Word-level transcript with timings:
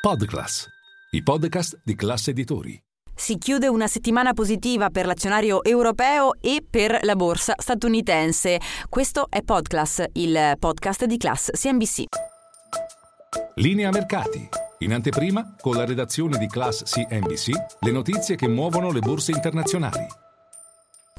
Podclass, 0.00 0.66
i 1.10 1.22
podcast 1.22 1.82
di 1.84 1.94
classe 1.94 2.30
editori. 2.30 2.82
Si 3.14 3.36
chiude 3.36 3.68
una 3.68 3.86
settimana 3.86 4.32
positiva 4.32 4.88
per 4.88 5.04
l'azionario 5.04 5.62
europeo 5.62 6.40
e 6.40 6.64
per 6.68 7.00
la 7.02 7.14
borsa 7.16 7.52
statunitense. 7.58 8.58
Questo 8.88 9.26
è 9.28 9.42
Podclass, 9.42 10.04
il 10.14 10.54
podcast 10.58 11.04
di 11.04 11.18
Class 11.18 11.50
CNBC. 11.50 12.04
Linea 13.56 13.90
mercati. 13.90 14.48
In 14.78 14.94
anteprima, 14.94 15.54
con 15.60 15.76
la 15.76 15.84
redazione 15.84 16.38
di 16.38 16.46
Class 16.46 16.82
CNBC, 16.84 17.50
le 17.80 17.90
notizie 17.90 18.36
che 18.36 18.48
muovono 18.48 18.90
le 18.92 19.00
borse 19.00 19.32
internazionali. 19.32 20.29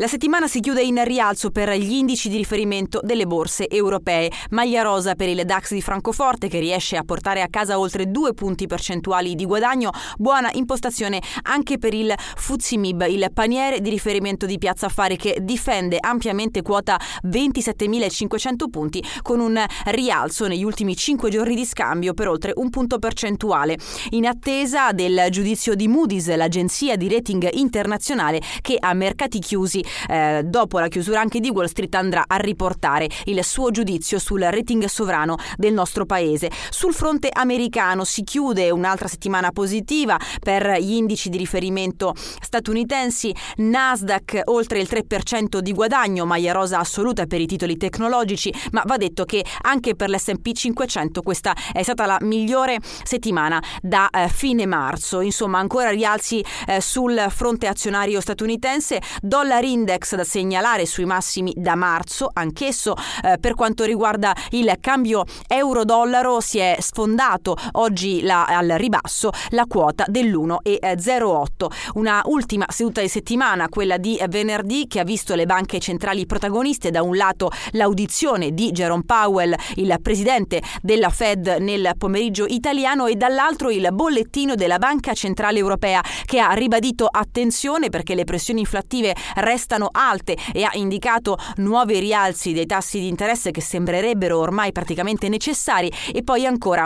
La 0.02 0.08
settimana 0.08 0.48
si 0.48 0.62
chiude 0.62 0.82
in 0.82 1.04
rialzo 1.04 1.52
per 1.52 1.70
gli 1.74 1.92
indici 1.92 2.28
di 2.28 2.36
riferimento 2.36 3.02
delle 3.04 3.28
borse 3.28 3.70
europee. 3.70 4.32
Maglia 4.50 4.82
rosa 4.82 5.14
per 5.14 5.30
il 5.30 5.46
DAX 5.46 5.74
di 5.74 5.82
Francoforte 5.84 6.48
che 6.48 6.58
riesce 6.58 6.98
a 6.98 7.04
portare 7.04 7.44
a 7.44 7.48
casa 7.52 7.78
oltre 7.78 8.10
due 8.10 8.34
punti 8.34 8.66
percentuali 8.66 9.36
di 9.36 9.46
guadagno. 9.46 9.92
Buona 10.18 10.50
impostazione 10.54 11.22
anche 11.44 11.78
per 11.78 11.94
il 11.94 12.12
Fuzimib, 12.18 13.06
il 13.10 13.30
paniere 13.32 13.80
di 13.80 13.92
riferimento 13.92 14.48
di 14.48 14.58
Piazza 14.58 14.88
Affari 14.88 15.18
che 15.18 15.38
difende 15.42 15.98
ampiamente 16.00 16.64
quota 16.64 17.00
27.500 17.28 18.70
punti 18.72 19.04
con 19.22 19.40
un 19.40 19.64
rialzo 19.86 20.48
negli 20.48 20.64
ultimi 20.64 20.96
5 20.96 21.30
giorni 21.30 21.54
di 21.54 21.64
scambio 21.64 22.16
per 22.16 22.28
oltre 22.28 22.54
un 22.56 22.72
punto 22.72 22.98
percentuale. 22.98 23.78
In 24.12 24.26
attesa 24.26 24.94
del 24.94 25.28
giudizio 25.30 25.76
di 25.76 25.88
Moody's, 25.88 26.36
l'agenzia 26.36 26.96
di 26.96 27.08
rating 27.08 27.48
internazionale 27.54 28.42
che 28.62 28.78
a 28.80 28.96
mercati 28.96 29.38
chiusi 29.38 29.90
eh, 30.10 30.42
dopo 30.44 30.80
la 30.80 30.88
chiusura 30.88 31.20
anche 31.20 31.40
di 31.40 31.50
Wall 31.50 31.66
Street 31.66 31.94
andrà 31.96 32.26
a 32.28 32.36
riportare 32.38 33.10
il 33.26 33.44
suo 33.44 33.72
giudizio 33.72 34.20
sul 34.20 34.42
rating 34.42 34.86
sovrano 34.86 35.38
del 35.58 35.74
nostro 35.74 36.06
paese. 36.06 36.50
Sul 36.70 36.94
fronte 36.94 37.30
americano 37.32 38.04
si 38.04 38.24
chiude 38.24 38.70
un'altra 38.70 39.08
settimana 39.08 39.52
positiva 39.52 40.18
per 40.40 40.78
gli 40.80 40.94
indici 40.94 41.30
di 41.30 41.38
riferimento 41.38 42.14
statunitensi, 42.16 43.34
Nasdaq 43.58 44.42
oltre 44.46 44.80
il 44.80 44.88
3% 44.90 45.60
di 45.60 45.74
guadagno, 45.74 46.26
maglia 46.26 46.52
rosa 46.52 46.80
assoluta 46.80 47.26
per 47.26 47.42
i 47.42 47.46
titoli 47.46 47.78
tecnologici, 47.78 48.54
ma 48.72 48.84
va 48.86 48.98
detto 48.98 49.26
che 49.26 49.44
anche 49.62 49.96
per 49.96 50.10
l'S&P 50.10 50.52
500 50.52 51.22
questa 51.22 51.56
è 51.72 51.84
stata 51.84 52.06
la 52.06 52.18
migliore 52.22 52.78
settimana 53.04 53.62
da 53.82 54.10
eh, 54.10 54.28
fine 54.28 54.66
marzo. 54.66 55.22
Insomma, 55.22 55.60
ancora 55.60 55.90
rialzi 55.90 56.44
eh, 56.68 56.82
sul 56.82 57.26
fronte 57.30 57.68
azionario 57.68 58.20
statunitense, 58.22 59.02
dollari 59.22 59.71
index 59.72 60.16
da 60.16 60.24
segnalare 60.24 60.86
sui 60.86 61.06
massimi 61.06 61.54
da 61.56 61.76
marzo, 61.76 62.30
anch'esso 62.32 62.96
eh, 63.24 63.38
per 63.40 63.56
quanto 63.56 63.84
riguarda 63.84 64.36
il 64.52 64.76
cambio 64.80 65.24
euro-dollaro 65.48 66.40
si 66.40 66.60
è 66.60 66.78
sfondato 66.80 67.56
oggi 67.74 68.22
la, 68.22 68.46
al 68.46 68.68
ribasso 68.78 69.32
la 69.50 69.66
quota 69.66 70.06
dell'1,08. 70.08 71.46
Una 71.94 72.22
ultima 72.26 72.66
seduta 72.70 73.02
di 73.02 73.08
settimana, 73.08 73.70
quella 73.70 73.98
di 73.98 74.20
venerdì, 74.30 74.88
che 74.88 75.00
ha 75.00 75.04
visto 75.04 75.36
le 75.36 75.46
banche 75.46 75.80
centrali 75.80 76.26
protagoniste, 76.26 76.92
da 76.92 77.02
un 77.02 77.16
lato 77.16 77.50
l'audizione 77.72 78.54
di 78.54 78.72
Jerome 78.72 79.04
Powell, 79.06 79.56
il 79.76 79.96
presidente 80.02 80.62
della 80.82 81.10
Fed 81.10 81.58
nel 81.60 81.92
pomeriggio 81.98 82.46
italiano 82.46 83.06
e 83.06 83.16
dall'altro 83.16 83.70
il 83.70 83.88
bollettino 83.92 84.56
della 84.56 84.78
Banca 84.78 85.14
Centrale 85.14 85.60
Europea 85.60 86.04
che 86.26 86.40
ha 86.40 86.52
ribadito 86.52 87.08
attenzione 87.10 87.90
perché 87.90 88.16
le 88.16 88.24
pressioni 88.24 88.62
inflattive 88.62 89.16
restano 89.36 89.61
restano 89.62 89.90
alte 89.92 90.36
e 90.52 90.64
ha 90.64 90.72
indicato 90.74 91.38
nuovi 91.58 92.00
rialzi 92.00 92.52
dei 92.52 92.66
tassi 92.66 93.00
di 93.00 93.08
interesse 93.08 93.52
che 93.52 93.62
sembrerebbero 93.62 94.40
ormai 94.40 94.72
praticamente 94.72 95.30
necessari 95.30 95.92
e 96.12 96.24
poi 96.24 96.48
ancora 96.48 96.86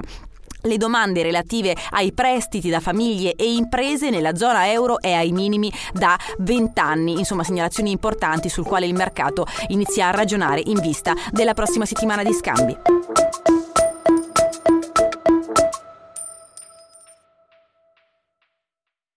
le 0.63 0.77
domande 0.77 1.21
relative 1.21 1.75
ai 1.91 2.11
prestiti 2.11 2.69
da 2.69 2.79
famiglie 2.79 3.35
e 3.35 3.53
imprese 3.53 4.09
nella 4.09 4.35
zona 4.35 4.71
euro 4.71 4.99
è 4.99 5.13
ai 5.13 5.31
minimi 5.31 5.71
da 5.93 6.17
20 6.39 6.79
anni. 6.79 7.11
Insomma, 7.13 7.43
segnalazioni 7.43 7.91
importanti 7.91 8.49
sul 8.49 8.65
quale 8.65 8.87
il 8.87 8.95
mercato 8.95 9.45
inizia 9.67 10.07
a 10.07 10.11
ragionare 10.11 10.63
in 10.65 10.79
vista 10.79 11.13
della 11.31 11.53
prossima 11.53 11.85
settimana 11.85 12.23
di 12.23 12.33
scambi. 12.33 13.44